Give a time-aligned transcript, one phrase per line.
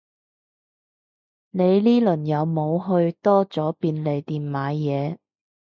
[1.51, 5.19] 你呢輪有冇去多咗便利店買嘢